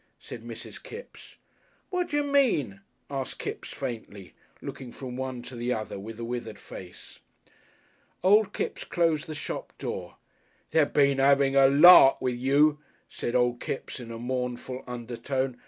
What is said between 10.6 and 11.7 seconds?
"They been 'avin' a